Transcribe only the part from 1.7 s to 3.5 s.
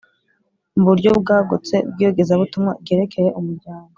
bw’iyogezabutumwa ryerekeye